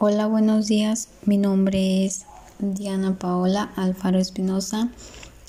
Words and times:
Hola, 0.00 0.28
buenos 0.28 0.68
días. 0.68 1.08
Mi 1.24 1.38
nombre 1.38 2.04
es 2.04 2.24
Diana 2.60 3.18
Paola 3.18 3.72
Alfaro 3.74 4.20
Espinosa. 4.20 4.90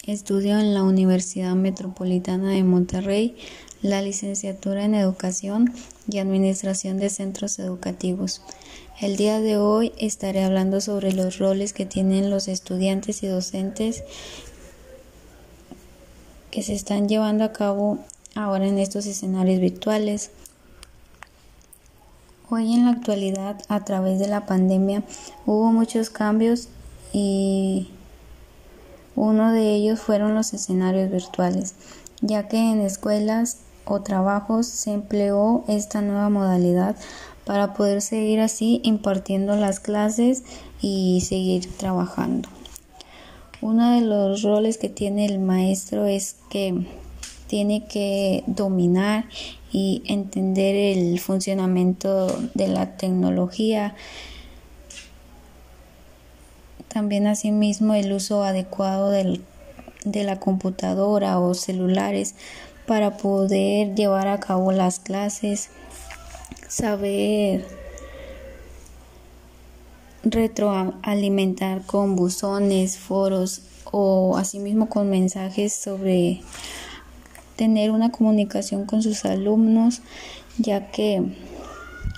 Estudio 0.07 0.57
en 0.57 0.73
la 0.73 0.81
Universidad 0.81 1.53
Metropolitana 1.53 2.49
de 2.49 2.63
Monterrey 2.63 3.37
la 3.83 4.01
licenciatura 4.01 4.85
en 4.85 4.95
Educación 4.95 5.71
y 6.09 6.17
Administración 6.17 6.97
de 6.97 7.11
Centros 7.11 7.59
Educativos. 7.59 8.41
El 8.99 9.17
día 9.17 9.39
de 9.39 9.59
hoy 9.59 9.91
estaré 9.99 10.43
hablando 10.43 10.81
sobre 10.81 11.13
los 11.13 11.37
roles 11.37 11.71
que 11.71 11.85
tienen 11.85 12.31
los 12.31 12.47
estudiantes 12.47 13.21
y 13.21 13.27
docentes 13.27 14.03
que 16.49 16.63
se 16.63 16.73
están 16.73 17.07
llevando 17.07 17.43
a 17.43 17.53
cabo 17.53 17.99
ahora 18.33 18.65
en 18.65 18.79
estos 18.79 19.05
escenarios 19.05 19.59
virtuales. 19.59 20.31
Hoy 22.51 22.73
en 22.73 22.85
la 22.85 22.91
actualidad, 22.91 23.61
a 23.67 23.85
través 23.85 24.17
de 24.17 24.27
la 24.27 24.47
pandemia, 24.47 25.03
hubo 25.45 25.71
muchos 25.71 26.09
cambios 26.09 26.69
y 27.13 27.89
uno 29.15 29.51
de 29.51 29.75
ellos 29.75 29.99
fueron 29.99 30.33
los 30.33 30.55
escenarios 30.55 31.11
virtuales, 31.11 31.75
ya 32.21 32.47
que 32.47 32.57
en 32.57 32.81
escuelas 32.81 33.59
o 33.85 34.01
trabajos 34.01 34.65
se 34.65 34.93
empleó 34.93 35.63
esta 35.67 36.01
nueva 36.01 36.29
modalidad 36.29 36.95
para 37.45 37.75
poder 37.75 38.01
seguir 38.01 38.39
así 38.39 38.81
impartiendo 38.83 39.55
las 39.55 39.79
clases 39.79 40.43
y 40.81 41.21
seguir 41.21 41.71
trabajando. 41.77 42.49
Uno 43.61 43.91
de 43.91 44.01
los 44.01 44.41
roles 44.41 44.79
que 44.79 44.89
tiene 44.89 45.27
el 45.27 45.37
maestro 45.37 46.05
es 46.05 46.37
que 46.49 46.87
tiene 47.49 47.85
que 47.85 48.43
dominar 48.45 49.25
y 49.71 50.03
entender 50.05 50.75
el 50.75 51.19
funcionamiento 51.19 52.27
de 52.53 52.67
la 52.67 52.95
tecnología. 52.95 53.95
También 56.87 57.25
asimismo 57.25 57.95
el 57.95 58.13
uso 58.13 58.43
adecuado 58.43 59.09
del, 59.09 59.41
de 60.05 60.23
la 60.23 60.39
computadora 60.39 61.39
o 61.39 61.55
celulares 61.55 62.35
para 62.85 63.17
poder 63.17 63.95
llevar 63.95 64.27
a 64.27 64.39
cabo 64.39 64.71
las 64.71 64.99
clases, 64.99 65.69
saber 66.67 67.65
retroalimentar 70.23 71.81
con 71.81 72.15
buzones, 72.15 72.99
foros 72.99 73.63
o 73.91 74.37
asimismo 74.37 74.87
con 74.87 75.09
mensajes 75.09 75.73
sobre 75.73 76.41
tener 77.59 77.91
una 77.91 78.09
comunicación 78.09 78.85
con 78.85 79.03
sus 79.03 79.25
alumnos 79.25 80.01
ya 80.57 80.91
que 80.91 81.21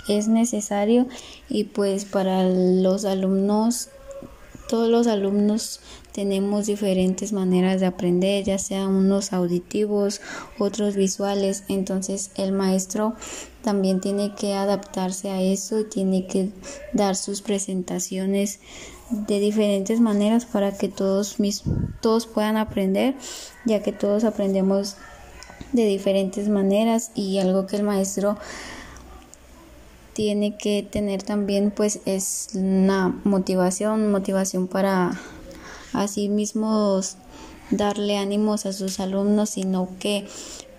es 0.08 0.28
necesario. 0.28 1.08
Y 1.50 1.64
pues 1.64 2.06
para 2.06 2.48
los 2.48 3.06
alumnos 3.06 3.90
todos 4.70 4.88
los 4.88 5.08
alumnos 5.08 5.82
tenemos 6.14 6.68
diferentes 6.68 7.34
maneras 7.34 7.82
de 7.82 7.88
aprender, 7.88 8.46
ya 8.46 8.58
sean 8.58 8.90
unos 8.90 9.34
auditivos, 9.34 10.22
otros 10.60 10.96
visuales, 10.96 11.66
entonces 11.68 12.32
el 12.36 12.54
maestro 12.54 13.16
también 13.64 14.00
tiene 14.00 14.34
que 14.34 14.54
adaptarse 14.54 15.30
a 15.30 15.42
eso 15.42 15.82
y 15.82 15.90
tiene 15.90 16.26
que 16.26 16.52
dar 16.94 17.18
sus 17.18 17.42
presentaciones 17.42 18.60
de 19.10 19.42
diferentes 19.42 20.00
maneras 20.00 20.46
para 20.46 20.78
que 20.78 20.88
todos 20.88 21.42
mis, 21.42 21.64
todos 22.00 22.26
puedan 22.26 22.56
aprender, 22.56 23.16
ya 23.66 23.84
que 23.84 23.92
todos 23.92 24.24
aprendemos 24.24 24.96
de 25.74 25.86
diferentes 25.86 26.50
maneras 26.50 27.12
y 27.16 27.40
algo 27.40 27.68
que 27.68 27.78
el 27.78 27.84
maestro 27.84 28.38
tiene 30.14 30.58
que 30.58 30.84
tener 30.84 31.24
también 31.24 31.72
pues 31.72 32.02
es 32.06 32.50
una 32.54 33.20
motivación, 33.24 34.12
motivación 34.12 34.68
para 34.68 35.20
así 35.94 36.30
mismos 36.30 37.18
darle 37.70 38.18
ánimos 38.18 38.66
a 38.66 38.74
sus 38.74 39.00
alumnos, 39.00 39.52
sino 39.52 39.90
que 40.00 40.28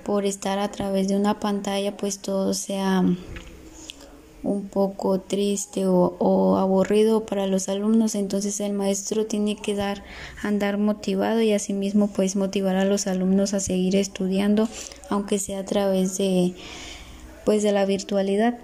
por 0.04 0.26
estar 0.26 0.58
a 0.58 0.70
través 0.70 1.08
de 1.08 1.16
una 1.16 1.40
pantalla 1.40 1.96
pues 1.96 2.18
todo 2.18 2.54
sea 2.54 3.04
un 4.52 4.68
poco 4.68 5.18
triste 5.20 5.86
o, 5.86 6.56
aburrido 6.56 7.26
para 7.26 7.46
los 7.46 7.68
alumnos 7.68 8.14
entonces 8.14 8.60
el 8.60 8.72
maestro 8.72 9.26
tiene 9.26 9.56
que 9.56 9.74
dar 9.74 10.04
andar 10.42 10.78
motivado 10.78 11.40
y 11.40 11.52
asimismo 11.52 12.08
pues 12.08 12.36
motivar 12.36 12.76
a 12.76 12.84
los 12.84 13.06
alumnos 13.06 13.54
a 13.54 13.60
seguir 13.60 13.96
estudiando 13.96 14.68
aunque 15.10 15.38
sea 15.38 15.60
a 15.60 15.64
través 15.64 16.18
de 16.18 16.54
pues 17.44 17.62
de 17.62 17.72
la 17.72 17.84
virtualidad. 17.84 18.58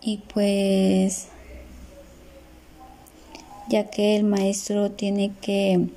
Y 0.00 0.18
pues 0.32 1.28
ya 3.68 3.90
que 3.90 4.16
el 4.16 4.24
maestro 4.24 4.90
tiene 4.90 5.32
que 5.40 5.88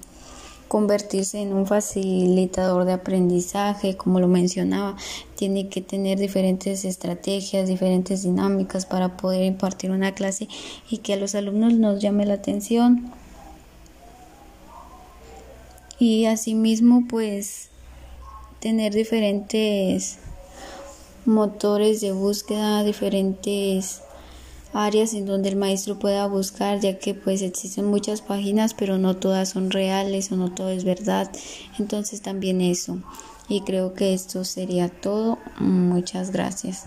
convertirse 0.68 1.42
en 1.42 1.54
un 1.54 1.66
facilitador 1.66 2.86
de 2.86 2.94
aprendizaje, 2.94 3.96
como 3.96 4.20
lo 4.20 4.28
mencionaba, 4.28 4.96
tiene 5.36 5.70
que 5.70 5.82
tener 5.82 6.20
diferentes 6.20 6.86
estrategias, 6.86 7.68
diferentes 7.68 8.24
dinámicas 8.24 8.86
para 8.86 9.18
poder 9.18 9.44
impartir 9.44 9.92
una 9.92 10.14
clase 10.14 10.48
y 10.90 11.00
que 11.00 11.14
a 11.14 11.18
los 11.18 11.36
alumnos 11.36 11.74
nos 11.74 12.02
llame 12.02 12.26
la 12.26 12.36
atención. 12.36 13.12
Y 16.00 16.26
asimismo, 16.26 17.06
pues, 17.10 17.70
tener 18.60 18.94
diferentes 18.94 20.20
motores 21.26 22.02
de 22.02 22.12
búsqueda, 22.12 22.84
diferentes 22.84 24.02
áreas 24.74 25.14
en 25.14 25.26
donde 25.26 25.50
el 25.50 25.56
maestro 25.56 26.00
pueda 26.00 26.28
buscar, 26.28 26.80
ya 26.80 27.00
que 27.00 27.14
pues 27.14 27.42
existen 27.42 27.86
muchas 27.86 28.22
páginas, 28.22 28.74
pero 28.74 28.98
no 28.98 29.18
todas 29.18 29.50
son 29.50 29.72
reales 29.72 30.32
o 30.32 30.36
no 30.36 30.54
todo 30.54 30.70
es 30.70 30.84
verdad. 30.84 31.32
Entonces 31.80 32.22
también 32.22 32.62
eso. 32.62 33.00
Y 33.50 33.62
creo 33.62 33.94
que 33.94 34.14
esto 34.14 34.44
sería 34.44 34.90
todo. 34.90 35.40
Muchas 35.60 36.32
gracias. 36.32 36.84